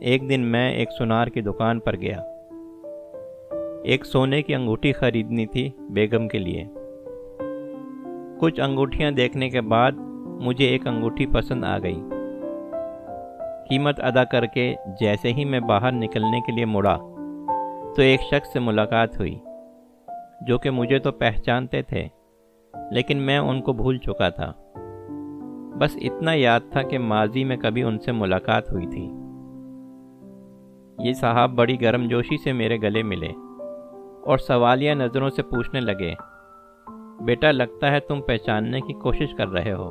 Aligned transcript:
ایک 0.00 0.28
دن 0.28 0.40
میں 0.40 0.72
ایک 0.72 0.88
سونار 0.98 1.26
کی 1.26 1.40
دکان 1.40 1.80
پر 1.80 1.96
گیا۔ 1.96 2.20
ایک 3.84 4.06
سونے 4.06 4.42
کی 4.42 4.54
انگوٹھی 4.54 4.92
خریدنی 4.92 5.46
تھی 5.46 5.70
بیگم 5.78 6.28
کے 6.28 6.38
لیے۔ 6.38 6.64
کچھ 8.40 8.60
انگوٹھیاں 8.60 9.10
دیکھنے 9.10 9.50
کے 9.50 9.60
بعد 9.60 9.92
مجھے 10.24 10.66
ایک 10.66 10.86
انگوٹھی 10.86 11.26
پسند 11.26 11.64
آ 11.64 11.78
گئی۔ 11.78 12.02
قیمت 13.68 14.00
ادا 14.00 14.24
کر 14.24 14.46
کے 14.46 14.74
جیسے 15.00 15.32
ہی 15.32 15.44
میں 15.44 15.60
باہر 15.60 15.92
نکلنے 15.92 16.40
کے 16.40 16.52
لیے 16.52 16.64
مڑا 16.64 16.96
تو 17.96 18.02
ایک 18.02 18.20
شخص 18.20 18.52
سے 18.52 18.60
ملاقات 18.60 19.18
ہوئی، 19.18 19.38
جو 20.40 20.58
کہ 20.58 20.70
مجھے 20.70 20.98
تو 20.98 21.12
پہچانتے 21.12 21.82
تھے، 21.82 22.08
لیکن 22.90 23.18
میں 23.18 23.38
ان 23.38 23.62
کو 23.62 23.72
بھول 23.72 23.98
چکا 23.98 24.28
تھا۔ 24.28 24.52
بس 25.78 25.96
اتنا 26.00 26.32
یاد 26.32 26.60
تھا 26.70 26.82
کہ 26.82 26.98
ماضی 26.98 27.44
میں 27.44 27.56
کبھی 27.56 27.82
ان 27.82 27.98
سے 27.98 28.12
ملاقات 28.12 28.72
ہوئی 28.72 28.86
تھی۔ 28.86 29.10
یہ 30.98 31.12
صاحب 31.12 31.50
بڑی 31.50 31.80
گرم 31.80 32.06
جوشی 32.08 32.36
سے 32.36 32.52
میرے 32.52 32.76
گلے 32.82 33.02
ملے 33.02 33.30
اور 34.24 34.38
سوالیہ 34.38 34.94
نظروں 34.94 35.30
سے 35.30 35.42
پوچھنے 35.42 35.80
لگے، 35.80 36.14
بیٹا، 37.20 37.50
لگتا 37.50 37.90
ہے 37.90 38.00
تم 38.00 38.20
پہچاننے 38.20 38.80
کی 38.80 38.92
کوشش 38.92 39.34
کر 39.38 39.48
رہے 39.48 39.72
ہو۔ 39.72 39.90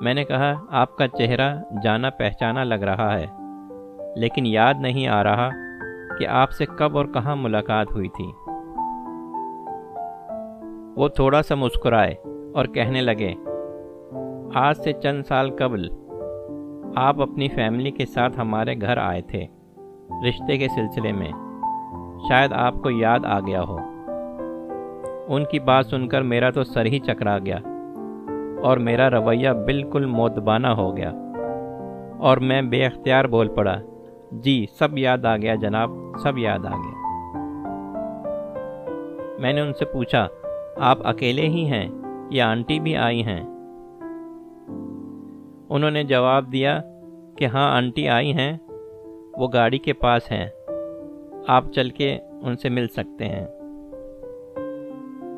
میں 0.00 0.14
نے 0.14 0.24
کہا، 0.24 0.52
آپ 0.70 0.96
کا 0.96 1.08
چہرہ 1.08 1.54
جانا 1.82 2.10
پہچانا 2.10 2.64
لگ 2.64 2.82
رہا 2.84 3.18
ہے، 3.18 3.26
لیکن 4.16 4.46
یاد 4.46 4.74
نہیں 4.80 5.08
آ 5.08 5.22
رہا 5.22 5.48
کہ 6.18 6.26
آپ 6.26 6.50
سے 6.50 6.66
کب 6.78 6.96
اور 6.96 7.06
کہاں 7.06 7.36
ملاقات 7.36 7.92
ہوئی 7.92 8.08
تھی۔ 8.08 8.30
وہ 10.96 11.08
تھوڑا 11.08 11.42
سا 11.42 11.54
مسکرائے 11.54 12.14
اور 12.54 12.64
کہنے 12.64 13.00
لگے، 13.00 13.34
آج 14.54 14.76
سے 14.76 14.92
چند 14.92 15.22
سال 15.22 15.56
قبل 15.56 15.88
آپ 16.96 17.20
اپنی 17.20 17.48
فیملی 17.48 17.90
کے 17.90 18.06
ساتھ 18.06 18.40
ہمارے 18.40 18.74
گھر 18.80 18.96
آئے 18.96 19.20
تھے، 19.20 19.46
رشتے 20.28 20.58
کے 20.58 20.68
سلسلے 20.68 21.12
میں۔ 21.12 21.30
شاید 22.28 22.52
آپ 22.52 22.74
کو 22.82 22.90
یاد 22.90 23.18
آ 23.24 23.40
گیا 23.40 23.62
ہو۔ 23.62 23.78
ان 25.28 25.44
کی 25.44 25.58
بات 25.58 25.86
سن 25.86 26.08
کر 26.08 26.22
میرا 26.22 26.50
تو 26.50 26.64
سر 26.64 26.84
ہی 26.84 26.98
چکرا 26.98 27.38
گیا 27.38 27.58
اور 28.62 28.76
میرا 28.76 29.10
رویہ 29.10 29.50
بالکل 29.50 30.06
موتبانہ 30.06 30.66
ہو 30.66 30.96
گیا 30.96 31.12
اور 32.18 32.36
میں 32.36 32.62
بے 32.62 32.86
اختیار 32.86 33.24
بول 33.24 33.48
پڑا 33.48 33.80
جی 34.32 34.66
سب 34.78 34.98
یاد 34.98 35.24
آ 35.24 35.36
گیا 35.36 35.54
جناب، 35.54 35.90
سب 36.22 36.38
یاد 36.38 36.66
آ 36.66 36.76
گیا۔ 36.76 37.04
میں 39.38 39.52
نے 39.52 39.60
ان 39.60 39.72
سے 39.72 39.84
پوچھا، 39.84 40.26
آپ 40.80 40.98
اکیلے 41.04 41.42
ہی 41.42 41.64
ہیں 41.64 41.88
یا 42.30 42.50
آنٹی 42.50 42.80
بھی 42.80 42.96
آئی 42.96 43.24
ہیں؟ 43.24 43.53
انہوں 45.74 45.90
نے 45.90 46.02
جواب 46.04 46.52
دیا 46.52 46.80
کہ 47.36 47.46
ہاں 47.46 47.76
آنٹی 47.76 48.08
آئی 48.08 48.32
ہیں، 48.32 48.52
وہ 49.38 49.46
گاڑی 49.52 49.78
کے 49.78 49.92
پاس 49.92 50.30
ہیں، 50.32 50.46
آپ 51.48 51.64
چل 51.72 51.88
کے 51.90 52.18
ان 52.42 52.56
سے 52.56 52.68
مل 52.68 52.86
سکتے 52.88 53.28
ہیں۔ 53.28 53.46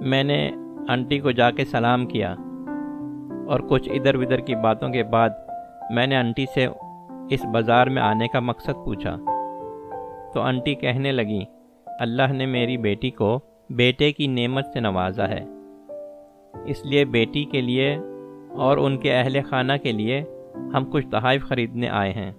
میں 0.01 0.23
نے 0.25 0.39
آنٹی 0.89 1.19
کو 1.19 1.31
جا 1.31 1.51
کے 1.51 1.65
سلام 1.65 2.07
کیا 2.07 2.35
اور 3.47 3.61
کچھ 3.61 3.89
ادھر 3.91 4.15
ادھر 4.15 4.41
کی 4.41 4.55
باتوں 4.55 4.89
کے 4.89 5.03
بعد 5.03 5.31
میں 5.91 6.07
نے 6.07 6.17
آنٹی 6.17 6.45
سے 6.55 6.67
اس 7.31 7.45
بازار 7.45 7.87
میں 7.87 8.03
آنے 8.03 8.29
کا 8.29 8.41
مقصد 8.41 8.85
پوچھا۔ 8.85 9.17
تو 10.35 10.41
آنٹی 10.41 10.75
کہنے 10.75 11.13
لگی، 11.13 11.41
اللہ 11.87 12.33
نے 12.33 12.47
میری 12.47 12.77
بیٹی 12.77 13.11
کو 13.11 13.39
بیٹے 13.71 14.13
کی 14.13 14.27
نعمت 14.27 14.67
سے 14.73 14.81
نوازا 14.81 15.29
ہے، 15.29 15.45
اس 16.65 16.85
لیے 16.87 17.05
بیٹی 17.05 17.45
کے 17.45 17.61
لیے 17.61 17.97
اور 18.59 18.77
ان 18.77 18.99
کے 18.99 19.15
اہل 19.15 19.39
خانہ 19.49 19.73
کے 19.83 19.93
لیے 19.93 20.25
ہم 20.55 20.85
کچھ 20.91 21.07
تحائف 21.09 21.43
خریدنے 21.43 21.89
آئے 21.89 22.13
ہیں۔ 22.13 22.33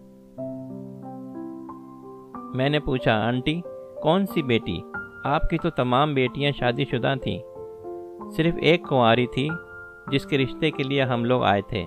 میں 2.56 2.70
نے 2.70 2.80
پوچھا، 2.80 3.28
آنٹی، 3.28 3.62
کون 4.02 4.26
سی 4.26 4.42
بیٹی؟ 4.42 4.80
آپ 5.24 5.42
کی 5.50 5.58
تو 5.58 5.70
تمام 5.70 6.14
بیٹیاں 6.14 6.52
شادی 6.52 6.86
شدہ 6.86 7.14
تھیں۔ 7.22 7.40
صرف 8.32 8.54
ایک 8.62 8.88
کنواری 8.90 9.26
تھی 9.26 9.50
جس 10.12 10.26
کے 10.26 10.38
رشتے 10.38 10.72
کے 10.72 10.84
لیے 10.84 11.04
ہم 11.04 11.26
لوگ 11.26 11.44
آئے 11.44 11.62
تھے۔ 11.62 11.86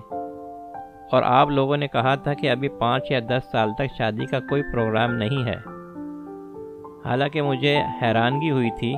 اور 1.11 1.23
آپ 1.25 1.49
لوگوں 1.49 1.77
نے 1.77 1.87
کہا 1.87 2.15
تھا 2.15 2.33
کہ 2.33 2.49
ابھی 2.49 2.69
پانچ 2.69 3.11
یا 3.11 3.19
دس 3.19 3.51
سال 3.51 3.69
تک 3.73 3.97
شادی 3.97 4.25
کا 4.25 4.39
کوئی 4.39 4.61
پروگرام 4.73 5.13
نہیں 5.13 5.45
ہے۔ 5.45 5.55
حالانکہ 7.05 7.41
مجھے 7.41 7.77
حیرانگی 8.01 8.51
ہوئی 8.51 8.69
تھی 8.79 8.95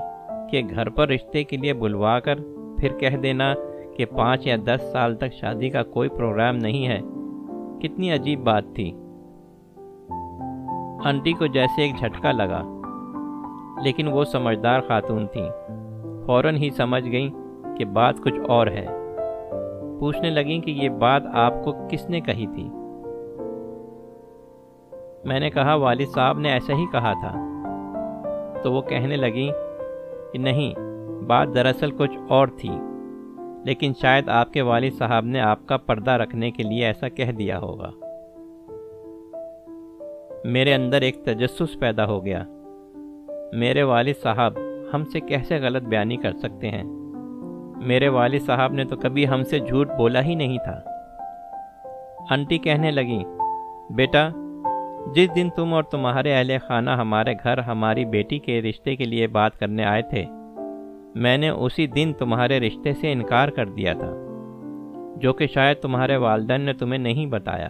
کہ 0.51 0.61
گھر 0.69 0.89
پر 0.89 1.07
رشتے 1.07 1.43
کے 1.43 1.57
لیے 1.57 1.73
بلوا 1.73 2.19
کر 2.19 2.35
پھر 2.77 2.97
کہہ 2.99 3.17
دینا 3.17 3.53
کہ 3.97 4.05
پانچ 4.05 4.47
یا 4.47 4.55
دس 4.65 4.89
سال 4.91 5.15
تک 5.15 5.33
شادی 5.33 5.69
کا 5.69 5.83
کوئی 5.83 6.09
پروگرام 6.09 6.55
نہیں 6.55 6.87
ہے۔ 6.87 6.99
کتنی 7.81 8.13
عجیب 8.13 8.43
بات 8.43 8.63
تھی۔ 8.75 8.91
انٹی 11.05 11.33
کو 11.33 11.45
جیسے 11.45 11.81
ایک 11.81 11.95
جھٹکا 11.99 12.31
لگا، 12.31 12.81
لیکن 13.83 14.07
وہ 14.07 14.23
سمجھدار 14.23 14.79
خاتون 14.79 15.27
تھیں۔ 15.27 15.49
فوراً 16.25 16.55
ہی 16.55 16.69
سمجھ 16.69 17.11
گئیں 17.11 17.29
کہ 17.77 17.85
بات 17.85 18.15
کچھ 18.23 18.39
اور 18.47 18.67
ہے۔ 18.67 18.85
پوچھنے 19.99 20.29
لگیں 20.29 20.59
کہ 20.59 20.71
یہ 20.71 20.89
بات 20.89 21.23
آپ 21.33 21.53
کو 21.63 21.73
کس 21.89 22.09
نے 22.09 22.21
کہی 22.21 22.47
تھی۔ 22.47 22.69
میں 25.25 25.39
نے 25.39 25.49
کہا، 25.49 25.73
والد 25.73 26.07
صاحب 26.15 26.39
نے 26.39 26.49
ایسا 26.49 26.73
ہی 26.73 26.85
کہا 26.91 27.13
تھا۔ 27.13 27.35
تو 28.63 28.73
وہ 28.73 28.81
کہنے 28.81 29.15
لگیں 29.15 29.51
کہ 30.33 30.39
نہیں، 30.39 30.73
بات 31.27 31.53
دراصل 31.53 31.91
کچھ 31.91 32.17
اور 32.29 32.47
تھی۔ 32.47 32.71
لیکن 33.65 33.93
شاید 34.01 34.29
آپ 34.29 34.53
کے 34.53 34.61
والد 34.61 34.97
صاحب 34.97 35.25
نے 35.25 35.39
آپ 35.39 35.65
کا 35.65 35.77
پردہ 35.77 36.11
رکھنے 36.11 36.51
کے 36.51 36.63
لیے 36.63 36.85
ایسا 36.85 37.09
کہہ 37.09 37.31
دیا 37.31 37.59
ہوگا۔ 37.59 37.91
میرے 40.43 40.73
اندر 40.73 41.01
ایک 41.01 41.23
تجسس 41.23 41.79
پیدا 41.79 42.05
ہو 42.05 42.25
گیا۔ 42.25 42.43
میرے 43.53 43.83
والد 43.83 44.23
صاحب 44.23 44.53
ہم 44.93 45.05
سے 45.05 45.19
کیسے 45.19 45.57
غلط 45.57 45.83
بیانی 45.83 46.17
کر 46.17 46.31
سکتے 46.31 46.69
ہیں؟ 46.69 46.83
میرے 47.85 48.07
والد 48.07 48.39
صاحب 48.45 48.73
نے 48.73 48.85
تو 48.85 48.95
کبھی 48.95 49.27
ہم 49.27 49.43
سے 49.43 49.59
جھوٹ 49.59 49.89
بولا 49.97 50.23
ہی 50.23 50.35
نہیں 50.35 50.57
تھا۔ 50.57 50.81
انٹی 52.29 52.57
کہنے 52.57 52.91
لگی 52.91 53.23
بیٹا، 53.89 54.29
جس 55.15 55.35
دن 55.35 55.49
تم 55.55 55.73
اور 55.73 55.83
تمہارے 55.83 56.33
اہل 56.33 56.51
خانہ 56.67 56.89
ہمارے 56.89 57.33
گھر 57.33 57.57
ہماری 57.57 58.05
بیٹی 58.05 58.39
کے 58.39 58.61
رشتے 58.61 58.95
کے 58.95 59.05
لیے 59.05 59.27
بات 59.27 59.57
کرنے 59.59 59.85
آئے 59.85 60.01
تھے 60.01 60.25
میں 61.15 61.37
نے 61.37 61.49
اسی 61.49 61.87
دن 61.87 62.13
تمہارے 62.19 62.59
رشتے 62.59 62.93
سے 62.93 63.11
انکار 63.11 63.47
کر 63.47 63.65
دیا 63.65 63.93
تھا، 63.93 64.11
جو 65.15 65.33
کہ 65.33 65.47
شاید 65.47 65.77
تمہارے 65.77 66.15
والدین 66.15 66.61
نے 66.61 66.73
تمہیں 66.73 66.99
نہیں 66.99 67.25
بتایا۔ 67.25 67.67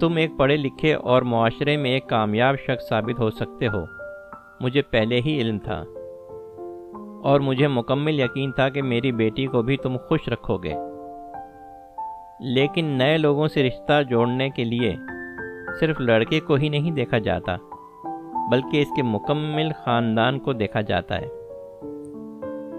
تم 0.00 0.16
ایک 0.16 0.30
پڑھے 0.38 0.56
لکھے 0.56 0.94
اور 0.94 1.22
معاشرے 1.22 1.76
میں 1.76 1.90
ایک 1.90 2.08
کامیاب 2.08 2.56
شخص 2.56 2.88
ثابت 2.88 3.20
ہو 3.20 3.30
سکتے 3.30 3.68
ہو۔ 3.68 3.84
مجھے 4.60 4.82
پہلے 4.82 5.20
ہی 5.20 5.40
علم 5.40 5.58
تھا، 5.58 5.84
اور 7.24 7.40
مجھے 7.40 7.68
مکمل 7.68 8.20
یقین 8.20 8.52
تھا 8.52 8.68
کہ 8.68 8.82
میری 8.82 9.12
بیٹی 9.12 9.46
کو 9.46 9.62
بھی 9.62 9.76
تم 9.76 9.96
خوش 10.08 10.28
رکھو 10.28 10.56
گے۔ 10.56 10.74
لیکن 12.40 12.84
نئے 12.84 13.18
لوگوں 13.18 13.48
سے 13.48 13.62
رشتہ 13.62 14.02
جوڑنے 14.02 14.50
کے 14.50 14.64
لیے 14.64 14.94
صرف 15.80 16.00
لڑکے 16.00 16.40
کو 16.40 16.54
ہی 16.54 16.68
نہیں 16.68 16.90
دیکھا 16.90 17.18
جاتا، 17.18 17.56
بلکہ 18.50 18.82
اس 18.82 18.88
کے 18.96 19.02
مکمل 19.02 19.72
خاندان 19.84 20.38
کو 20.38 20.52
دیکھا 20.52 20.80
جاتا 20.80 21.20
ہے۔ 21.20 21.39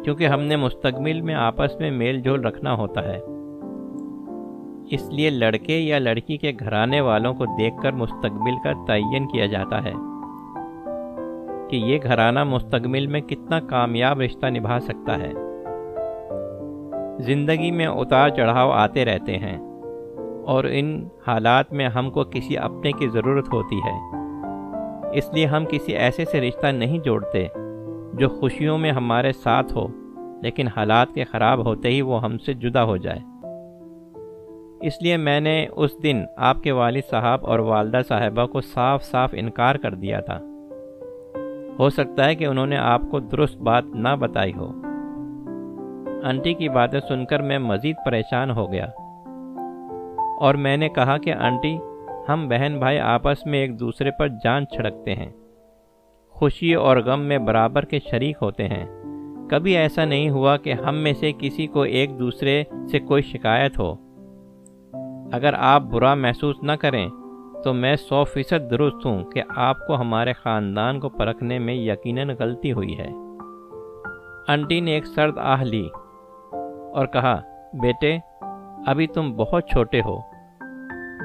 کیونکہ 0.03 0.28
ہم 0.28 0.41
نے 0.41 0.56
مستقبل 0.56 1.22
میں 1.22 1.35
آپس 1.35 1.79
میں 1.79 1.91
میل 1.91 2.22
جول 2.22 2.45
رکھنا 2.45 2.73
ہوتا 2.73 3.03
ہے۔ 3.03 3.19
اس 4.89 5.09
لیے 5.09 5.29
لڑکے 5.29 5.79
یا 5.79 6.00
لڑکی 6.00 6.38
کے 6.38 6.51
گھرانے 6.59 7.01
والوں 7.01 7.34
کو 7.34 7.45
دیکھ 7.45 7.75
کر 7.84 7.91
مستقبل 7.91 8.56
کا 8.63 8.72
تعین 8.88 9.28
کیا 9.28 9.45
جاتا 9.45 9.84
ہے۔ 9.84 9.94
کہ 11.69 11.75
یہ 11.75 12.00
گھرانہ 12.03 12.44
مستقبل 12.44 13.07
میں 13.07 13.22
کتنا 13.22 13.59
کامیاب 13.59 14.22
رشتہ 14.22 14.45
نبھا 14.45 14.79
سکتا 14.79 15.17
ہے۔ 15.17 15.31
زندگی 17.19 17.72
میں 17.72 17.85
اتار 17.85 18.29
چڑھاؤ 18.29 18.69
آتے 18.69 19.06
رہتے 19.06 19.38
ہیں۔ 19.38 19.57
اور 20.45 20.63
ان 20.69 21.07
حالات 21.28 21.73
میں 21.73 21.88
ہم 21.88 22.11
کو 22.11 22.23
کسی 22.23 22.57
اپنے 22.57 22.91
کی 22.91 23.07
ضرورت 23.07 23.53
ہوتی 23.53 23.78
ہے۔ 23.78 24.16
اس 25.17 25.34
لیے 25.34 25.46
ہم 25.46 25.66
کسی 25.70 25.91
ایسے 25.91 26.25
سے 26.25 26.41
رشتہ 26.41 26.67
نہیں 26.67 26.99
جوڑتے 26.99 27.47
جو 28.14 28.29
خوشیوں 28.29 28.78
میں 28.78 28.91
ہمارے 28.91 29.31
ساتھ 29.31 29.73
ہو۔ 29.73 29.87
لیکن 30.41 30.67
حالات 30.67 31.08
کے 31.14 31.23
خراب 31.23 31.66
ہوتے 31.66 31.90
ہی 31.90 32.02
وہ 32.02 32.23
ہم 32.23 32.38
سے 32.38 32.53
جدا 32.53 32.84
ہو 32.84 32.97
جائے۔ 32.97 33.20
اس 34.82 35.02
لیے 35.02 35.17
میں 35.17 35.40
نے 35.40 35.67
اس 35.76 35.91
دن 36.03 36.23
آپ 36.38 36.64
کے 36.64 36.72
والد 36.72 37.02
صاحب 37.09 37.46
اور 37.46 37.59
والدہ 37.59 38.02
صاحبہ 38.08 38.46
کو 38.46 38.61
صاف 38.61 39.03
صاف 39.03 39.29
انکار 39.38 39.76
کر 39.76 39.93
دیا 39.93 40.20
تھا۔ 40.20 40.40
ہو 41.79 41.90
سکتا 41.90 42.26
ہے 42.26 42.35
کہ 42.35 42.46
انہوں 42.46 42.66
نے 42.66 42.78
آپ 42.78 43.02
کو 43.11 43.20
درست 43.20 43.58
بات 43.58 43.84
نہ 43.85 44.16
بتائی 44.20 44.53
ہو۔ 44.55 44.72
انٹی 46.23 46.53
کی 46.53 46.70
باتیں 46.70 46.99
سن 46.99 47.26
کر 47.26 47.41
میں 47.41 47.59
مزید 47.59 47.96
پریشان 48.05 48.52
ہو 48.52 48.72
گیا۔ 48.72 48.85
اور 50.40 50.55
میں 50.55 50.78
نے 50.78 50.90
کہا 50.90 51.17
کہ 51.17 51.34
آنٹی، 51.34 51.78
ہم 52.29 52.47
بہن 52.47 52.79
بھائی 52.79 52.99
آپس 52.99 53.46
میں 53.46 53.59
ایک 53.59 53.79
دوسرے 53.79 54.11
پر 54.11 54.28
جان 54.28 54.67
چھڑکتے 54.67 55.16
ہیں۔ 55.16 55.32
خوشی 56.29 56.73
اور 56.73 56.97
غم 56.97 57.22
میں 57.22 57.37
برابر 57.37 57.85
کے 57.85 57.99
شریک 57.99 58.37
ہوتے 58.41 58.67
ہیں۔ 58.67 59.00
کبھی 59.51 59.77
ایسا 59.77 60.05
نہیں 60.05 60.29
ہوا 60.29 60.57
کہ 60.57 60.73
ہم 60.73 60.95
میں 60.95 61.13
سے 61.13 61.31
کسی 61.39 61.67
کو 61.67 61.81
ایک 61.81 62.19
دوسرے 62.19 62.63
سے 62.91 62.99
کوئی 62.99 63.21
شکایت 63.21 63.79
ہو۔ 63.79 63.95
اگر 65.33 65.53
آپ 65.57 65.81
برا 65.81 66.15
محسوس 66.15 66.55
نہ 66.63 66.71
کریں، 66.71 67.09
تو 67.63 67.73
میں 67.73 67.95
سو 67.95 68.23
فیصد 68.23 68.71
درست 68.71 69.05
ہوں 69.05 69.23
کہ 69.23 69.43
آپ 69.55 69.87
کو 69.87 69.95
ہمارے 69.95 70.33
خاندان 70.33 70.99
کو 70.99 71.09
پرکھنے 71.09 71.59
میں 71.59 71.73
یقیناً 71.73 72.29
غلطی 72.39 72.71
ہوئی 72.71 72.99
ہے۔ 72.99 73.09
انٹی 74.47 74.79
نے 74.79 74.91
ایک 74.91 75.05
سرد 75.05 75.37
آہ 75.37 75.63
لی 75.63 75.89
اور 76.93 77.05
کہا، 77.05 77.41
بیٹے، 77.73 78.17
ابھی 78.87 79.07
تم 79.07 79.33
بہت 79.33 79.67
چھوٹے 79.67 80.01
ہو۔ 80.05 80.19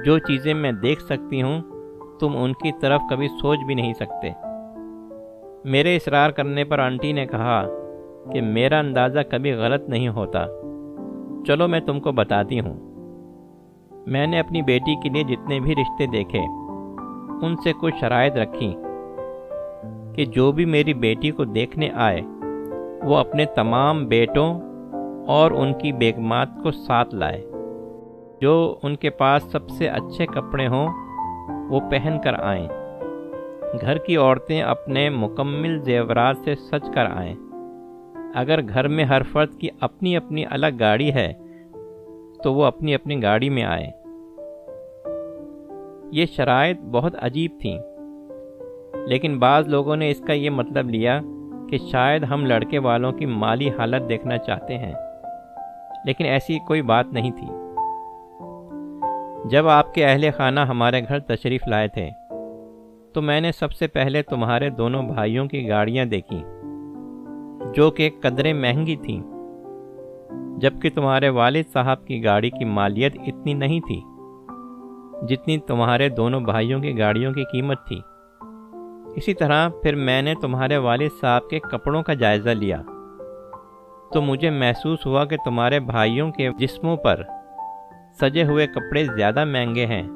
جو 0.05 0.19
چیزیں 0.19 0.55
میں 0.55 0.73
دیکھ 0.73 1.03
سکتی 1.03 1.43
ہوں، 1.43 1.61
تم 2.21 2.37
ان 2.37 2.53
کی 2.53 2.73
طرف 2.81 3.01
کبھی 3.11 3.29
سوچ 3.29 3.59
بھی 3.67 3.75
نہیں 3.75 3.93
سکتے 3.93 4.31
میرے 5.65 5.97
اصرار 5.97 6.31
کرنے 6.31 6.65
پر 6.65 6.79
آنٹی 6.79 7.13
نے 7.13 7.27
کہا 7.27 7.67
کہ 8.33 8.41
میرا 8.41 8.79
اندازہ 8.79 9.19
کبھی 9.31 9.53
غلط 9.53 9.89
نہیں 9.89 10.09
ہوتا۔ 10.09 10.47
چلو 11.47 11.69
میں 11.69 11.81
تم 11.81 12.01
کو 12.01 12.13
بتاتی 12.13 12.61
ہوں۔ 12.61 12.87
میں 14.07 14.27
نے 14.27 14.39
اپنی 14.39 14.63
بیٹی 14.63 14.95
کے 15.03 15.09
لیے 15.09 15.23
جتنے 15.23 15.61
بھی 15.61 15.75
رشتے 15.75 16.07
دیکھے، 16.07 16.41
ان 17.47 17.57
سے 17.57 17.73
کچھ 17.81 17.95
شرائط 18.01 18.37
رکھی 18.37 18.77
کہ 20.15 20.25
جو 20.25 20.53
بھی 20.53 20.65
میری 20.65 20.95
بیٹی 20.95 21.31
کو 21.31 21.45
دیکھنے 21.45 21.91
آئے، 21.95 22.21
وہ 23.03 23.17
اپنے 23.17 23.45
تمام 23.45 24.07
بیٹوں 24.07 24.61
اور 25.27 25.51
ان 25.51 25.75
کی 25.75 25.93
بیگمات 25.93 26.49
کو 26.63 26.71
ساتھ 26.71 27.15
لائے۔ 27.15 27.51
جو 28.41 28.77
ان 28.83 28.97
کے 28.97 29.11
پاس 29.11 29.43
سب 29.43 29.69
سے 29.69 29.89
اچھے 29.89 30.27
کپڑے 30.27 30.67
ہوں، 30.67 30.89
وہ 31.69 31.81
پہن 31.91 32.19
کر 32.25 32.35
آئیں۔ 32.35 32.69
گھر 33.81 33.99
کی 33.99 34.17
عورتیں 34.17 34.63
اپنے 34.63 35.11
مکمل 35.11 35.79
زیورات 35.79 36.37
سے 36.45 36.55
سچ 36.55 36.91
کر 36.95 37.07
آئیں۔ 37.07 37.35
اگر 38.37 38.69
گھر 38.69 38.89
میں 38.89 39.05
ہر 39.05 39.23
فرد 39.23 39.59
کی 39.59 39.69
اپنی 39.81 40.17
اپنی 40.17 40.45
الگ 40.51 40.67
گاڑی 40.81 41.13
ہے، 41.13 41.33
تو 42.43 42.55
وہ 42.55 42.65
اپنی 42.65 42.95
اپنی 42.95 43.23
گاڑی 43.23 43.49
میں 43.49 43.63
آئے۔ 43.63 43.91
یہ 46.13 46.27
شرائط 46.27 46.79
بہت 46.93 47.15
عجیب 47.23 47.51
تھیں۔ 47.61 47.79
لیکن 49.07 49.39
بعض 49.39 49.69
لوگوں 49.69 49.97
نے 49.97 50.11
اس 50.11 50.21
کا 50.21 50.33
یہ 50.33 50.51
مطلب 50.51 50.91
لیا 50.91 51.21
کہ 51.71 51.79
شاید 51.79 52.25
ہم 52.25 52.47
لڑکے 52.47 52.79
والوں 52.79 53.13
کی 53.13 53.27
مالی 53.27 53.71
حالت 53.71 54.09
دیکھنا 54.09 54.39
چاہتے 54.39 54.79
ہیں۔ 54.79 54.95
لیکن 56.05 56.25
ایسی 56.25 56.59
کوئی 56.59 56.83
بات 56.83 57.07
نہیں 57.13 57.31
تھی۔ 57.31 57.49
جب 59.49 59.69
آپ 59.69 59.95
کے 59.95 60.05
اہل 60.05 60.31
خانہ 60.37 60.61
ہمارے 60.61 61.03
گھر 61.09 61.19
تشریف 61.19 61.61
لائے 61.67 61.89
تھے، 61.89 62.11
تو 63.13 63.23
میں 63.23 63.41
نے 63.41 63.53
سب 63.53 63.73
سے 63.73 63.87
پہلے 63.87 64.23
تمہارے 64.23 64.71
دونوں 64.71 65.03
بھائیوں 65.03 65.47
کی 65.47 65.69
گاڑیاں 65.69 66.05
دیکھی 66.05 66.43
جو 67.75 67.91
کہ 67.91 68.11
قدرے 68.21 68.53
مہنگی 68.53 68.97
تھیں، 68.97 69.23
جبکہ 70.61 70.91
تمہارے 70.95 71.29
والد 71.29 71.73
صاحب 71.73 72.07
کی 72.07 72.25
گاڑی 72.25 72.51
کی 72.51 72.65
مالیت 72.65 73.17
اتنی 73.27 73.55
نہیں 73.55 73.81
تھی 73.81 74.01
جتنی 75.29 75.59
تمہارے 75.59 76.09
دونوں 76.09 76.41
بھائیوں 76.41 76.81
کی 76.81 76.99
گاڑیوں 76.99 77.33
کی 77.33 77.45
قیمت 77.53 77.87
تھی۔ 77.87 78.01
اسی 79.17 79.35
طرح 79.35 79.69
پھر 79.69 79.95
میں 79.95 80.23
نے 80.23 80.35
تمہارے 80.35 80.77
والد 80.77 81.21
صاحب 81.21 81.49
کے 81.49 81.59
کپڑوں 81.59 82.03
کا 82.03 82.15
جائزہ 82.15 82.51
لیا۔ 82.51 82.83
تو 84.13 84.23
مجھے 84.23 84.51
محسوس 84.51 85.07
ہوا 85.07 85.25
کہ 85.25 85.37
تمہارے 85.45 85.81
بھائیوں 85.81 86.31
کے 86.31 86.51
جسموں 86.59 86.97
پر 86.97 87.23
سجے 88.21 88.45
ہوئے 88.45 88.67
کپڑے 88.67 89.05
زیادہ 89.05 89.45
مہنگے 89.45 89.87
ہیں 89.87 90.09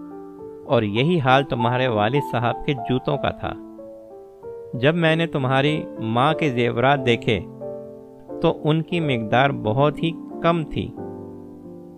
اور 0.66 0.82
یہی 0.82 1.20
حال 1.20 1.44
تمہارے 1.44 1.86
والد 1.86 2.32
صاحب 2.32 2.66
کے 2.66 2.72
جوتوں 2.72 3.16
کا 3.16 3.30
تھا۔ 3.30 3.52
جب 4.74 4.94
میں 4.94 5.16
نے 5.16 5.26
تمہاری 5.26 5.84
ماں 5.98 6.34
کے 6.34 6.50
زیورات 6.50 7.06
دیکھے 7.06 7.40
تو 8.42 8.60
ان 8.64 8.82
کی 8.82 9.00
مقدار 9.00 9.50
بہت 9.50 10.02
ہی 10.02 10.10
کم 10.42 10.64
تھی، 10.64 10.86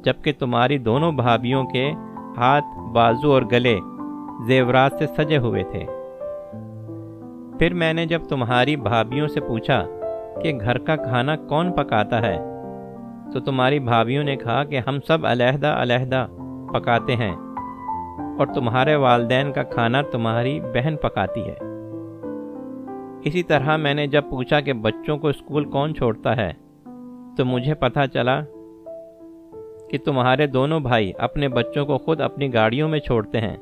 جبکہ 0.02 0.32
تمہاری 0.38 0.78
دونوں 0.78 1.12
بھابھیوں 1.12 1.64
کے 1.64 1.92
ہاتھ 2.36 2.78
بازو 2.92 3.32
اور 3.32 3.42
گلے 3.52 3.78
زیورات 4.46 4.92
سے 4.98 5.06
سجے 5.06 5.36
ہوئے 5.36 5.62
تھے۔ 5.62 5.84
پھر 7.58 7.74
میں 7.74 7.92
نے 7.92 8.06
جب 8.06 8.22
تمہاری 8.28 8.76
بھابھیوں 8.76 9.28
سے 9.28 9.40
پوچھا 9.40 9.84
کہ 10.42 10.52
گھر 10.60 10.78
کا 10.78 10.96
کھانا 10.96 11.36
کون 11.36 11.72
پکاتا 11.72 12.22
ہے، 12.22 12.38
تو 13.32 13.40
تمہاری 13.40 13.78
بھابھیوں 13.78 14.24
نے 14.24 14.36
کہا 14.36 14.64
کہ 14.64 14.80
ہم 14.86 14.98
سب 15.08 15.26
علیحدہ 15.26 15.66
علیحدہ 15.66 16.26
پکاتے 16.72 17.16
ہیں 17.16 17.36
اور 18.38 18.46
تمہارے 18.46 18.94
والدین 18.94 19.52
کا 19.52 19.62
کھانا 19.62 20.02
تمہاری 20.02 20.60
بہن 20.60 20.96
پکاتی 20.96 21.40
ہے۔ 21.40 21.71
اسی 23.24 23.42
طرح 23.42 23.76
میں 23.76 23.94
نے 23.94 24.06
جب 24.06 24.22
پوچھا 24.30 24.60
کہ 24.60 24.72
بچوں 24.72 25.18
کو 25.18 25.28
اسکول 25.28 25.64
کون 25.64 25.94
چھوڑتا 25.94 26.36
ہے، 26.36 26.52
تو 27.36 27.44
مجھے 27.44 27.74
پتہ 27.74 28.00
چلا 28.12 28.40
کہ 29.90 29.98
تمہارے 29.98 30.46
دونوں 30.46 30.80
بھائی 30.80 31.12
اپنے 31.18 31.48
بچوں 31.48 31.86
کو 31.86 31.98
خود 31.98 32.20
اپنی 32.20 32.54
گاڑیوں 32.54 32.88
میں 32.88 32.98
چھوڑتے 32.98 33.40
ہیں، 33.40 33.56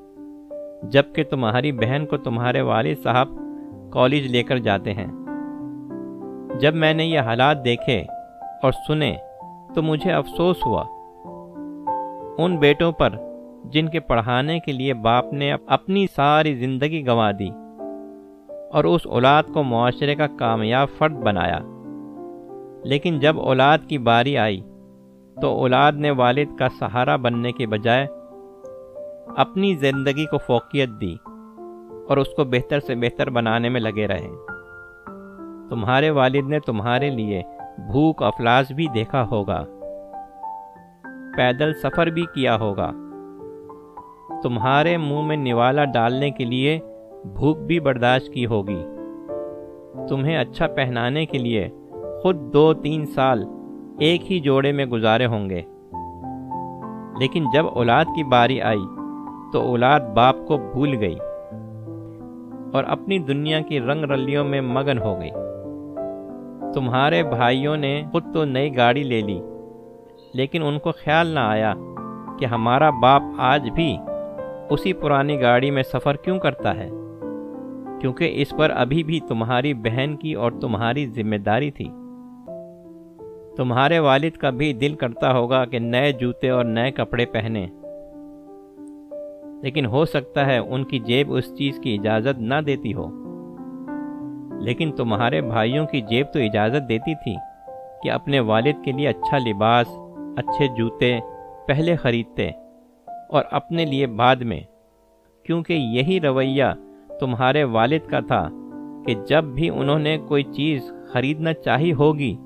جبکہ 0.83 1.25
تمہاری 1.25 1.73
بہن 1.73 2.07
کو 2.07 2.17
تمہارے 2.17 2.61
والد 2.61 3.03
صاحب 3.03 3.29
کالج 3.91 4.27
لے 4.27 4.43
کر 4.43 4.59
جاتے 4.59 4.95
ہیں۔ 4.95 5.07
جب 6.61 6.75
میں 6.75 6.95
نے 6.95 7.05
یہ 7.05 7.19
حالات 7.19 7.65
دیکھے 7.65 8.05
اور 8.63 8.73
سنے 8.89 9.17
تو 9.75 9.83
مجھے 9.83 10.13
افسوس 10.13 10.57
ہوا۔ 10.67 10.85
ان 12.39 12.57
بیٹوں 12.57 12.93
پر 12.93 13.11
جن 13.65 13.89
کے 13.89 14.01
پڑھانے 14.01 14.61
کے 14.61 14.73
لیے 14.73 14.95
باپ 14.95 15.33
نے 15.33 15.53
اپنی 15.67 16.07
ساری 16.17 16.55
زندگی 16.55 17.07
گنوا 17.07 17.31
دی۔ 17.39 17.49
اور 18.73 18.85
اس 18.85 19.07
اولاد 19.07 19.43
کو 19.55 19.63
معاشرے 19.63 20.15
کا 20.15 20.27
کامیاب 20.39 20.89
فرد 20.99 21.13
بنایا۔ 21.13 21.59
لیکن 22.85 23.19
جب 23.19 23.41
اولاد 23.41 23.79
کی 23.89 23.99
باری 23.99 24.39
آئی، 24.39 24.61
تو 25.43 25.49
اولاد 25.49 25.93
نے 25.93 26.11
والد 26.11 26.59
کا 26.59 26.69
سہارا 26.79 27.17
بننے 27.17 27.53
کے 27.53 27.67
بجائے 27.67 28.07
اپنی 29.37 29.75
زندگی 29.75 30.27
کو 30.27 30.39
فوقیت 30.39 30.89
دی 31.01 31.17
اور 32.09 32.17
اس 32.17 32.29
کو 32.37 32.45
بہتر 32.45 32.81
سے 32.81 32.95
بہتر 32.95 33.31
بنانے 33.31 33.69
میں 33.69 33.81
لگے 33.81 34.07
رہے۔ 34.07 34.29
تمہارے 35.69 36.11
والد 36.11 36.49
نے 36.49 36.61
تمہارے 36.61 37.11
لیے 37.11 37.43
بھوک 37.79 38.23
افلاس 38.23 38.71
بھی 38.71 38.87
دیکھا 38.95 39.27
ہوگا، 39.31 39.65
پیدل 41.37 41.75
سفر 41.75 42.07
بھی 42.07 42.25
کیا 42.35 42.57
ہوگا۔ 42.57 42.91
تمہارے 44.43 44.97
منہ 44.97 45.23
میں 45.23 45.37
نوالا 45.37 45.85
ڈالنے 45.85 46.31
کے 46.31 46.45
لیے 46.45 46.81
بھوک 47.25 47.59
بھی 47.59 47.81
برداشت 47.81 48.33
کی 48.33 48.47
ہوگی۔ 48.47 48.85
تمہیں 50.09 50.37
اچھا 50.37 50.67
پہنانے 50.67 51.27
کے 51.27 51.39
لیے 51.39 51.69
خود 52.23 52.53
دو 52.53 52.75
تین 52.75 53.07
سال 53.07 53.45
ایک 53.99 54.33
ہی 54.33 54.41
جوڑے 54.41 54.73
میں 54.73 54.87
گزارے 54.87 55.27
ہوں 55.27 55.51
گے۔ 55.51 55.63
لیکن 57.21 57.45
جب 57.55 57.67
اولاد 57.67 58.05
کی 58.05 58.25
باری 58.25 58.61
آئی 58.61 58.83
تو 59.53 59.61
اولاد 59.61 60.01
باپ 60.01 60.37
کو 60.47 60.57
بھول 60.57 60.97
گئی 61.01 61.19
اور 62.73 62.85
اپنی 62.85 63.19
دنیا 63.19 63.61
کی 63.61 63.81
رنگ 63.81 64.05
رلیوں 64.05 64.45
میں 64.45 64.61
مگن 64.61 64.99
ہو 64.99 65.21
گئی۔ 65.21 65.31
تمہارے 66.75 67.23
بھائیوں 67.23 67.77
نے 67.77 68.03
خود 68.13 68.25
تو 68.35 68.45
نئی 68.45 68.77
گاڑی 68.77 69.03
لے 69.03 69.21
لی، 69.21 69.41
لیکن 70.35 70.63
ان 70.63 70.79
کو 70.79 70.93
خیال 70.93 71.27
نہ 71.27 71.41
آیا 71.41 71.75
کہ 72.39 72.45
ہمارا 72.45 72.91
باپ 72.91 73.23
آج 73.39 73.71
بھی 73.71 73.97
اسی 74.71 74.93
پرانی 74.93 75.41
گاڑی 75.41 75.71
میں 75.71 75.83
سفر 75.83 76.17
کیوں 76.17 76.39
کرتا 76.39 76.77
ہے۔ 76.77 76.91
کیونکہ 78.01 78.31
اس 78.35 78.51
پر 78.51 78.71
ابھی 78.71 79.03
بھی 79.03 79.21
تمہاری 79.29 79.75
بہن 79.75 80.17
کی 80.17 80.35
اور 80.35 80.53
تمہاری 80.53 81.07
ذمہ 81.07 81.37
داری 81.37 81.71
تھی۔ 81.71 81.89
تمہارے 83.57 83.99
والد 83.99 84.37
کا 84.37 84.51
بھی 84.51 84.73
دل 84.73 84.95
کرتا 84.95 85.33
ہوگا 85.33 85.65
کہ 85.65 85.79
نئے 85.79 86.13
جوتے 86.13 86.51
اور 86.51 86.65
نئے 86.65 86.91
کپڑے 86.91 87.27
پہنے۔ 87.27 87.67
لیکن 89.63 89.87
ہو 89.87 90.05
سکتا 90.05 90.47
ہے 90.47 90.59
ان 90.59 90.85
کی 90.85 90.99
جیب 90.99 91.33
اس 91.33 91.57
چیز 91.57 91.79
کی 91.83 91.95
اجازت 91.95 92.41
نہ 92.41 92.55
دیتی 92.67 92.95
ہو۔ 92.95 93.07
لیکن 94.61 94.93
تمہارے 94.97 95.41
بھائیوں 95.41 95.87
کی 95.87 96.01
جیب 96.01 96.27
تو 96.33 96.39
اجازت 96.39 96.89
دیتی 96.89 97.15
تھی 97.15 97.35
کہ 98.03 98.11
اپنے 98.11 98.41
والد 98.41 98.85
کے 98.85 98.93
لیے 98.93 99.09
اچھا 99.09 99.39
لباس، 99.39 99.89
اچھے 100.37 100.67
جوتے 100.77 101.19
پہلے 101.69 101.97
خریدتے 101.97 102.51
اور 103.29 103.45
اپنے 103.51 103.85
لیے 103.85 104.07
بعد 104.07 104.37
میں، 104.37 104.61
کیونکہ 105.43 105.73
یہی 105.73 106.21
رویہ 106.21 106.65
تمہارے 107.21 107.65
والد 107.65 108.11
کا 108.11 108.21
تھا 108.21 108.49
کہ 109.07 109.15
جب 109.15 109.45
بھی 109.45 109.71
انہوں 109.71 109.99
نے 109.99 110.19
کوئی 110.19 110.43
چیز 110.43 110.93
خریدنا 111.13 111.53
چاہی 111.53 111.93
ہوگی 111.93 112.37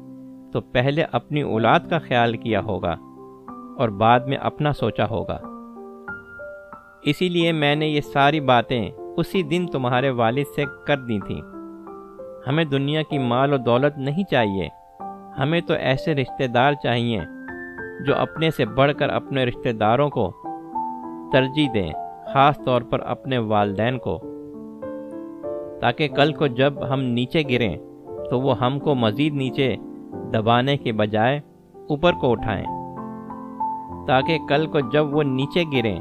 تو 0.52 0.61
پہلے 0.61 1.04
اپنی 1.12 1.43
اولاد 1.43 1.81
کا 1.90 1.99
خیال 1.99 2.37
کیا 2.37 2.61
ہوگا 2.61 2.95
اور 3.78 3.88
بعد 3.88 4.21
میں 4.21 4.37
اپنا 4.37 4.73
سوچا 4.73 5.04
ہوگا۔ 5.11 5.38
اسی 7.02 7.28
لیے 7.28 7.52
میں 7.52 7.75
نے 7.76 7.87
یہ 7.87 8.00
ساری 8.00 8.40
باتیں 8.40 8.90
اسی 9.16 9.43
دن 9.43 9.66
تمہارے 9.73 10.11
والد 10.11 10.45
سے 10.57 10.64
کر 10.87 10.97
دی 10.97 11.19
تھیں۔ 11.21 11.40
ہمیں 12.47 12.64
دنیا 12.64 13.02
کی 13.02 13.19
مال 13.19 13.52
و 13.52 13.57
دولت 13.57 13.99
نہیں 13.99 14.25
چاہیے، 14.31 14.69
ہمیں 15.38 15.61
تو 15.61 15.75
ایسے 15.75 16.14
رشتہ 16.14 16.45
دار 16.45 16.73
چاہیے 16.73 17.21
جو 18.07 18.16
اپنے 18.16 18.50
سے 18.50 18.64
بڑھ 18.64 18.93
کر 18.99 19.09
اپنے 19.09 19.45
رشتہ 19.45 19.69
داروں 19.69 20.11
کو 20.11 20.33
ترجیح 21.33 21.69
دیں، 21.75 21.93
خاص 22.35 22.59
طور 22.64 22.83
پر 22.83 23.00
اپنے 23.00 23.38
والدین 23.38 23.99
کو۔ 23.99 24.34
تاکہ 25.81 26.09
کل 26.09 26.33
کو 26.33 26.47
جب 26.47 26.75
ہم 26.93 27.02
نیچے 27.02 27.43
گریں، 27.50 27.76
تو 28.31 28.40
وہ 28.40 28.59
ہم 28.59 28.78
کو 28.78 28.95
مزید 28.95 29.35
نیچے 29.35 29.76
دبانے 30.35 30.76
کے 30.76 30.93
بجائے 30.93 31.40
اوپر 31.75 32.12
کو 32.21 32.31
اٹھائیں۔ 32.31 32.64
تاکہ 34.07 34.38
کل 34.49 34.66
کو 34.66 34.81
جب 34.81 35.14
وہ 35.14 35.23
نیچے 35.23 35.64
گریں، 35.73 36.00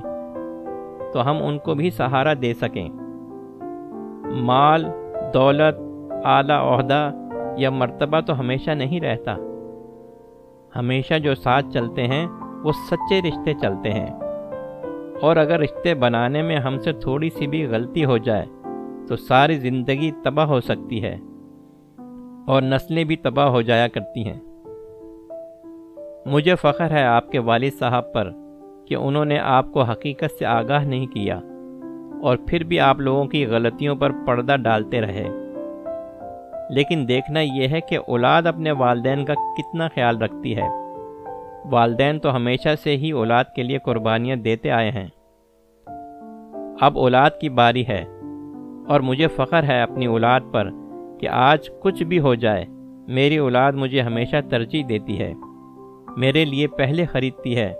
تو 1.13 1.31
ہم 1.31 1.37
ان 1.43 1.57
کو 1.57 1.73
بھی 1.73 1.89
سہارا 1.89 2.33
دے 2.41 2.53
سکیں۔ 2.53 2.89
مال، 4.41 4.85
دولت، 5.33 5.81
اعلیٰ، 6.23 6.77
عہدہ 6.77 7.11
یا 7.57 7.69
مرتبہ 7.69 8.19
تو 8.19 8.39
ہمیشہ 8.39 8.71
نہیں 8.71 9.01
رہتا۔ 9.01 9.35
ہمیشہ 10.75 11.19
جو 11.19 11.35
ساتھ 11.35 11.65
چلتے 11.73 12.07
ہیں، 12.07 12.27
وہ 12.63 12.71
سچے 12.71 13.21
رشتے 13.29 13.53
چلتے 13.53 13.91
ہیں۔ 13.91 14.19
اور 15.21 15.35
اگر 15.35 15.59
رشتے 15.59 15.93
بنانے 15.93 16.41
میں 16.41 16.57
ہم 16.57 16.79
سے 16.79 16.93
تھوڑی 16.93 17.29
سی 17.29 17.47
بھی 17.47 17.65
غلطی 17.65 18.05
ہو 18.05 18.17
جائے 18.17 18.45
تو 19.07 19.15
ساری 19.15 19.57
زندگی 19.57 20.11
تباہ 20.23 20.45
ہو 20.45 20.61
سکتی 20.61 21.03
ہے 21.03 21.17
اور 22.47 22.61
نسلیں 22.61 23.03
بھی 23.03 23.15
تباہ 23.15 23.47
ہو 23.47 23.61
جایا 23.61 23.87
کرتی 23.87 24.29
ہیں۔ 24.29 24.39
مجھے 26.25 26.55
فخر 26.55 26.91
ہے 26.91 27.03
آپ 27.03 27.31
کے 27.31 27.39
والد 27.39 27.79
صاحب 27.79 28.13
پر 28.13 28.31
کہ 28.87 28.95
انہوں 28.95 29.25
نے 29.25 29.39
آپ 29.39 29.65
کو 29.73 29.81
حقیقت 29.81 30.31
سے 30.39 30.45
آگاہ 30.45 30.83
نہیں 30.83 31.07
کیا 31.07 31.41
اور 32.21 32.37
پھر 32.47 32.63
بھی 32.63 32.79
آپ 32.79 32.99
لوگوں 32.99 33.25
کی 33.25 33.45
غلطیوں 33.45 33.95
پر 33.95 34.11
پردہ 34.27 34.55
ڈالتے 34.55 35.01
رہے۔ 35.01 35.29
لیکن 36.69 37.05
دیکھنا 37.07 37.39
یہ 37.39 37.67
ہے 37.67 37.81
کہ 37.81 37.97
اولاد 38.07 38.43
اپنے 38.43 38.71
والدین 38.71 39.25
کا 39.25 39.33
کتنا 39.33 39.87
خیال 39.87 40.21
رکھتی 40.21 40.57
ہے۔ 40.57 40.67
والدین 41.71 42.19
تو 42.19 42.35
ہمیشہ 42.35 42.69
سے 42.83 42.97
ہی 42.97 43.11
اولاد 43.11 43.43
کے 43.55 43.63
لیے 43.63 43.77
قربانیاں 43.77 44.35
دیتے 44.35 44.71
آئے 44.71 44.91
ہیں۔ 44.91 45.07
اب 46.81 46.99
اولاد 46.99 47.29
کی 47.41 47.49
باری 47.49 47.87
ہے۔ 47.87 48.05
اور 48.89 48.99
مجھے 48.99 49.27
فخر 49.27 49.63
ہے 49.63 49.81
اپنی 49.81 50.05
اولاد 50.05 50.39
پر 50.51 50.69
کہ 51.19 51.27
آج 51.27 51.69
کچھ 51.81 52.03
بھی 52.03 52.19
ہو 52.19 52.35
جائے، 52.35 52.65
میری 53.07 53.37
اولاد 53.37 53.73
مجھے 53.73 54.01
ہمیشہ 54.01 54.35
ترجیح 54.49 54.83
دیتی 54.89 55.19
ہے، 55.19 55.33
میرے 56.17 56.45
لیے 56.45 56.67
پہلے 56.67 57.05
خریدتی 57.05 57.57
ہے، 57.57 57.73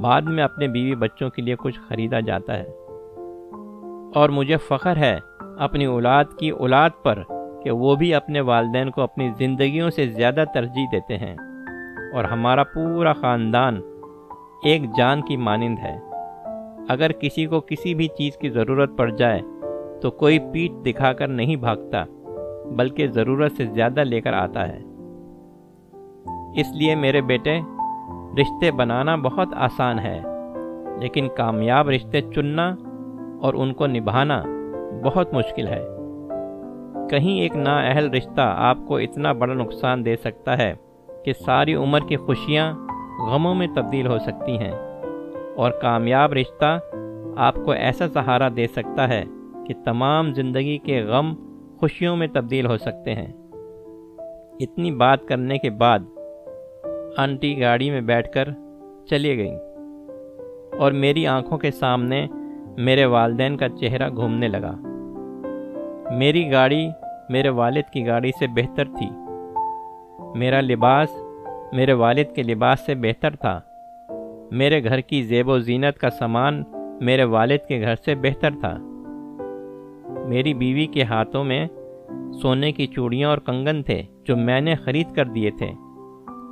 بعد 0.00 0.22
میں 0.22 0.44
اپنے 0.44 0.68
بیوی 0.68 0.94
بچوں 0.94 1.30
کے 1.30 1.42
لیے 1.42 1.56
کچھ 1.58 1.80
خریدا 1.88 2.20
جاتا 2.20 2.58
ہے۔ 2.58 2.70
اور 4.14 4.28
مجھے 4.28 4.56
فخر 4.56 4.96
ہے 4.96 5.18
اپنی 5.58 5.84
اولاد 5.84 6.24
کی 6.38 6.50
اولاد 6.50 6.90
پر 7.02 7.22
کہ 7.62 7.70
وہ 7.70 7.96
بھی 7.96 8.14
اپنے 8.14 8.40
والدین 8.40 8.90
کو 8.90 9.02
اپنی 9.02 9.30
زندگیوں 9.38 9.90
سے 9.90 10.06
زیادہ 10.06 10.44
ترجیح 10.54 10.86
دیتے 10.92 11.18
ہیں۔ 11.18 11.36
اور 12.14 12.24
ہمارا 12.24 12.64
پورا 12.64 13.12
خاندان 13.12 13.80
ایک 14.64 14.82
جان 14.96 15.22
کی 15.22 15.36
مانند 15.36 15.78
ہے۔ 15.78 15.98
اگر 16.88 17.12
کسی 17.12 17.46
کو 17.46 17.60
کسی 17.60 17.94
بھی 17.94 18.08
چیز 18.08 18.36
کی 18.36 18.48
ضرورت 18.48 18.98
پڑ 18.98 19.10
جائے 19.10 19.40
تو 20.02 20.10
کوئی 20.10 20.38
پیٹ 20.52 20.72
دکھا 20.86 21.12
کر 21.12 21.28
نہیں 21.28 21.56
بھاگتا، 21.56 22.04
بلکہ 22.76 23.06
ضرورت 23.08 23.52
سے 23.52 23.64
زیادہ 23.66 24.04
لے 24.04 24.20
کر 24.20 24.32
آتا 24.32 24.68
ہے۔ 24.68 24.80
اس 26.60 26.72
لیے 26.74 26.94
میرے 26.94 27.20
بیٹے، 27.20 27.58
رشتے 28.40 28.70
بنانا 28.70 29.16
بہت 29.16 29.54
آسان 29.56 29.98
ہے، 29.98 30.20
لیکن 31.00 31.28
کامیاب 31.36 31.88
رشتے 31.88 32.20
چننا 32.34 32.68
اور 33.42 33.54
ان 33.54 33.72
کو 33.74 33.86
نبھانا 33.86 34.42
بہت 35.04 35.32
مشکل 35.34 35.66
ہے۔ 35.66 35.82
کہیں 37.10 37.40
ایک 37.40 37.56
نااہل 37.56 38.10
رشتہ 38.10 38.54
آپ 38.60 38.78
کو 38.88 38.96
اتنا 38.96 39.32
بڑا 39.32 39.54
نقصان 39.54 40.04
دے 40.04 40.16
سکتا 40.16 40.56
ہے 40.58 40.72
کہ 41.24 41.32
ساری 41.32 41.74
عمر 41.74 42.06
کی 42.08 42.16
خوشیاں 42.16 42.72
غموں 43.28 43.54
میں 43.54 43.66
تبدیل 43.74 44.06
ہو 44.06 44.18
سکتی 44.18 44.56
ہیں، 44.58 44.72
اور 45.56 45.70
کامیاب 45.82 46.32
رشتہ 46.32 46.78
آپ 47.38 47.54
کو 47.64 47.70
ایسا 47.70 48.08
سہارا 48.08 48.48
دے 48.56 48.66
سکتا 48.66 49.08
ہے 49.08 49.22
کہ 49.72 49.84
تمام 49.84 50.34
زندگی 50.34 50.78
کے 50.78 51.02
غم 51.02 51.34
خوشیوں 51.78 52.16
میں 52.16 52.26
تبدیل 52.26 52.66
ہو 52.66 52.76
سکتے 52.76 53.14
ہیں۔ 53.14 53.32
اتنی 54.60 54.90
بات 54.90 55.24
کرنے 55.24 55.58
کے 55.58 55.70
بعد 55.70 55.98
آنٹی 57.16 57.60
گاڑی 57.60 57.90
میں 57.90 58.00
بیٹھ 58.00 58.32
کر 58.32 58.48
چلی 59.06 59.36
گئیں 59.36 59.58
اور 60.78 60.92
میری 60.92 61.26
آنکھوں 61.26 61.58
کے 61.58 61.70
سامنے 61.70 62.26
میرے 62.76 63.04
والدین 63.04 63.56
کا 63.56 63.68
چہرہ 63.68 64.10
گھومنے 64.10 64.48
لگا۔ 64.48 64.74
میری 66.14 66.52
گاڑی 66.52 66.88
میرے 67.28 67.48
والد 67.48 67.92
کی 67.92 68.06
گاڑی 68.06 68.30
سے 68.38 68.46
بہتر 68.46 68.84
تھی۔ 68.84 69.10
میرا 70.34 70.60
لباس 70.60 71.08
میرے 71.72 71.92
والد 71.92 72.34
کے 72.34 72.42
لباس 72.42 72.80
سے 72.80 72.94
بہتر 72.94 73.36
تھا۔ 73.36 73.60
میرے 74.50 74.84
گھر 74.84 75.00
کی 75.00 75.22
زیب 75.22 75.48
و 75.48 75.58
زینت 75.58 75.98
کا 75.98 76.10
سامان 76.10 76.64
میرے 77.00 77.24
والد 77.24 77.68
کے 77.68 77.80
گھر 77.80 77.94
سے 77.94 78.14
بہتر 78.14 78.50
تھا۔ 78.60 78.78
میری 80.28 80.54
بیوی 80.54 80.86
کے 80.86 81.02
ہاتھوں 81.02 81.44
میں 81.44 81.66
سونے 82.42 82.72
کی 82.72 82.86
چوڑیاں 82.86 83.28
اور 83.28 83.38
کنگن 83.38 83.82
تھے 83.82 84.02
جو 84.24 84.36
میں 84.36 84.60
نے 84.60 84.74
خرید 84.74 85.14
کر 85.14 85.24
دیے 85.24 85.50
تھے۔ 85.50 85.70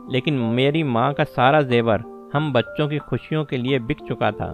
لیکن 0.09 0.35
میری 0.35 0.83
ماں 0.83 1.12
کا 1.12 1.25
سارا 1.25 1.61
زیور 1.61 1.99
ہم 2.35 2.53
بچوں 2.53 2.89
کی 2.89 2.99
خوشیوں 2.99 3.45
کے 3.45 3.57
لیے 3.57 3.79
بک 3.79 4.07
چکا 4.09 4.31
تھا۔ 4.31 4.53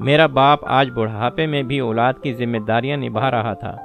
میرا 0.00 0.26
باپ 0.26 0.58
آج 0.62 0.90
بڑھاپے 0.90 1.46
میں 1.46 1.62
بھی 1.62 1.78
اولاد 1.78 2.12
کی 2.22 2.32
ذمہ 2.32 2.58
داریاں 2.58 2.96
نبھا 2.96 3.30
رہا 3.30 3.54
تھا۔ 3.54 3.76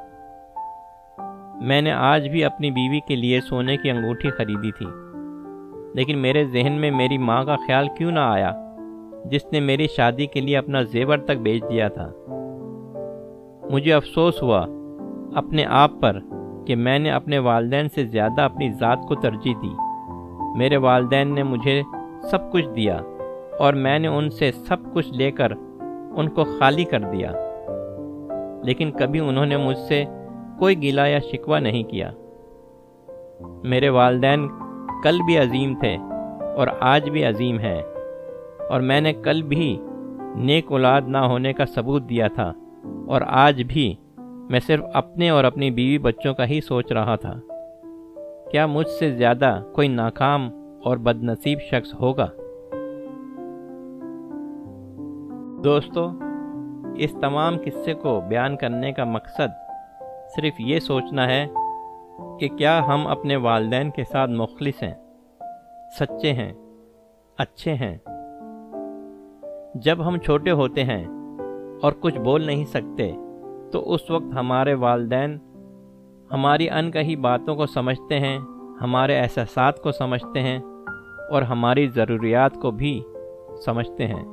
میں 1.62 1.82
نے 1.82 1.92
آج 1.92 2.28
بھی 2.28 2.44
اپنی 2.44 2.72
بیوی 2.72 3.00
کے 3.00 3.16
لیے 3.16 3.42
سونے 3.42 3.78
کی 3.78 3.90
انگوٹھی 3.90 4.30
خریدی 4.30 4.72
تھی۔ 4.72 4.86
لیکن 5.94 6.18
میرے 6.18 6.46
ذہن 6.46 6.74
میں 6.74 6.92
میری 6.92 7.18
ماں 7.18 7.44
کا 7.44 7.56
خیال 7.56 7.88
کیوں 7.98 8.12
نہ 8.12 8.20
آیا، 8.20 8.52
جس 9.26 9.46
نے 9.52 9.60
میری 9.60 9.88
شادی 9.88 10.26
کے 10.26 10.42
لیے 10.42 10.58
اپنا 10.58 10.82
زیور 10.82 11.18
تک 11.18 11.32
بیچ 11.32 11.64
دیا 11.70 11.88
تھا۔ 11.88 12.12
مجھے 13.72 13.94
افسوس 13.94 14.42
ہوا 14.42 14.66
اپنے 15.36 15.66
آپ 15.66 15.92
پر 16.02 16.20
کہ 16.66 16.76
میں 16.76 17.00
نے 17.00 17.12
اپنے 17.12 17.40
والدین 17.40 17.90
سے 17.96 18.06
زیادہ 18.06 18.42
اپنی 18.42 18.72
ذات 18.72 18.98
کو 19.08 19.16
ترجیح 19.16 19.54
دی۔ 19.62 19.70
میرے 20.58 20.78
والدین 20.78 21.36
نے 21.36 21.44
مجھے 21.44 21.82
سب 22.32 22.52
کچھ 22.52 22.70
دیا 22.76 23.00
اور 23.60 23.74
میں 23.74 24.00
نے 24.00 24.08
ان 24.08 24.30
سے 24.30 24.52
سب 24.52 24.94
کچھ 24.94 25.14
لے 25.14 25.32
کر 25.32 25.52
ان 26.16 26.30
کو 26.30 26.44
خالی 26.44 26.84
کر 26.84 27.00
دیا۔ 27.00 27.32
لیکن 28.64 28.92
کبھی 28.92 29.20
انہوں 29.20 29.46
نے 29.46 29.58
مجھ 29.58 29.78
سے 29.78 30.04
کوئی 30.60 30.84
گلا 30.84 31.06
یا 31.06 31.20
شکوہ 31.20 31.58
نہیں 31.58 31.84
کیا۔ 31.84 32.12
میرے 33.64 33.90
والدین 33.90 34.48
کل 35.04 35.20
بھی 35.26 35.38
عظیم 35.38 35.76
تھے 35.80 35.98
اور 36.56 36.68
آج 36.80 37.10
بھی 37.10 37.26
عظیم 37.26 37.60
ہیں 37.60 37.82
اور 38.70 38.82
میں 38.82 39.02
نے 39.02 39.14
کل 39.14 39.42
بھی 39.42 39.80
نیک 40.36 40.72
اولاد 40.72 41.02
نہ 41.08 41.18
ہونے 41.18 41.54
کا 41.54 41.66
ثبوت 41.66 42.10
دیا 42.10 42.28
تھا۔ 42.28 42.54
اور 43.08 43.22
آج 43.28 43.64
بھی 43.68 43.96
میں 44.24 44.60
صرف 44.60 44.84
اپنے 44.94 45.30
اور 45.30 45.44
اپنی 45.44 45.72
بیوی 45.72 45.98
بچوں 45.98 46.34
کا 46.34 46.46
ہی 46.46 46.62
سوچ 46.62 46.92
رہا 46.92 47.16
تھا۔ 47.16 47.40
کیا 48.52 48.66
مجھ 48.66 48.88
سے 48.88 49.12
زیادہ 49.12 49.64
کوئی 49.76 49.88
ناکام 49.88 50.50
اور 50.84 50.98
بد 50.98 51.24
نصیب 51.24 51.60
شخص 51.60 51.94
ہوگا؟ 52.02 52.28
دوستو، 55.64 56.10
اس 56.96 57.16
تمام 57.22 57.58
قصے 57.66 57.94
کو 57.94 58.22
بیان 58.30 58.58
کرنے 58.58 58.92
کا 58.92 59.04
مقصد 59.04 59.72
صرف 60.36 60.54
یہ 60.60 60.80
سوچنا 60.80 61.28
ہے 61.28 61.48
کہ 62.40 62.48
کیا 62.48 62.88
ہم 62.88 63.08
اپنے 63.08 63.36
والدین 63.36 63.92
کے 63.92 64.04
ساتھ 64.04 64.32
مخلص 64.32 64.84
ہیں، 64.84 64.94
سچے 66.00 66.34
ہیں، 66.34 66.54
اچھے 67.38 67.74
ہیں۔ 67.74 67.98
جب 69.76 70.08
ہم 70.08 70.18
چھوٹے 70.18 70.52
ہوتے 70.52 70.84
ہیں 70.84 71.08
اور 71.82 71.92
کچھ 72.00 72.18
بول 72.20 72.46
نہیں 72.46 72.66
سکتے، 72.66 73.12
تو 73.72 73.94
اس 73.94 74.12
وقت 74.12 74.34
ہمارے 74.36 74.74
والدین 74.74 75.38
ہماری 76.32 76.70
ان 76.70 76.92
کہی 76.92 77.16
باتوں 77.16 77.56
کو 77.56 77.66
سمجھتے 77.66 78.20
ہیں، 78.20 78.40
ہمارے 78.82 79.20
احساسات 79.20 79.82
کو 79.82 79.92
سمجھتے 79.92 80.42
ہیں، 80.42 80.60
اور 81.30 81.42
ہماری 81.42 81.88
ضروریات 81.88 82.56
کو 82.56 82.72
بھی 82.72 83.04
سمجھتے 83.66 84.08
ہیں۔ 84.08 84.24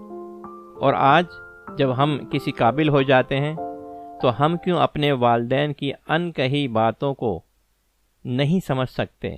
اور 0.80 0.94
آج 0.96 1.24
جب 1.78 1.96
ہم 1.96 2.18
کسی 2.30 2.50
قابل 2.50 2.88
ہو 2.88 3.02
جاتے 3.02 3.40
ہیں، 3.40 3.56
تو 4.22 4.44
ہم 4.44 4.56
کیوں 4.64 4.78
اپنے 4.78 5.12
والدین 5.12 5.72
کی 5.72 5.92
ان 6.08 6.32
کہی 6.32 6.68
باتوں 6.68 7.14
کو 7.14 7.40
نہیں 8.24 8.60
سمجھ 8.66 8.88
سکتے؟ 8.88 9.36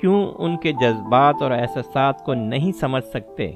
کیوں 0.00 0.32
ان 0.38 0.56
کے 0.56 0.72
جذبات 0.72 1.34
اور 1.40 1.50
احساسات 1.50 2.24
کو 2.24 2.34
نہیں 2.34 2.72
سمجھ 2.72 3.04
سکتے؟ 3.04 3.52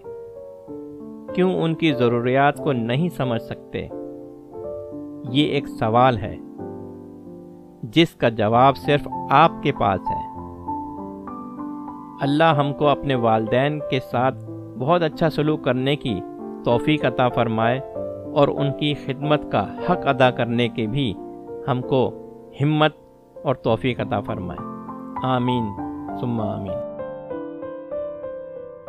کیوں 1.35 1.54
ان 1.54 1.75
کی 1.75 1.92
ضروریات 1.92 2.56
کو 2.56 2.73
نہیں 2.73 3.08
سمجھ 3.08 3.42
سکتے؟ 3.42 3.88
یہ 5.30 5.47
ایک 5.47 5.68
سوال 5.68 6.16
ہے، 6.18 6.37
جس 7.82 8.14
کا 8.14 8.28
جواب 8.28 8.76
صرف 8.76 9.08
آپ 9.30 9.50
کے 9.62 9.73
پاس 9.73 10.00
ہے۔ 10.00 10.38
اللہ 12.20 12.54
ہم 12.58 12.73
کو 12.73 12.88
اپنے 12.88 13.14
والدین 13.14 13.80
کے 13.90 14.00
ساتھ 14.00 14.50
بہت 14.78 15.02
اچھا 15.02 15.30
سلوک 15.30 15.64
کرنے 15.64 15.97
کی 15.97 16.20
توفیق 16.64 17.04
عطا 17.04 17.28
فرمائے 17.28 17.80
اور 18.35 18.49
ان 18.49 18.73
کی 18.73 18.94
خدمت 18.94 19.52
کا 19.52 19.62
حق 19.62 20.06
ادا 20.06 20.30
کرنے 20.30 20.68
کے 20.68 20.87
بھی 20.87 21.14
ہم 21.68 21.82
کو 21.82 22.11
ہمت 22.61 22.92
اور 23.44 23.54
توفیق 23.54 24.00
عطا 24.00 24.20
فرمائے۔ 24.20 24.64
آمین، 25.26 25.66
ثم 26.20 26.40
آمین۔ 26.40 26.88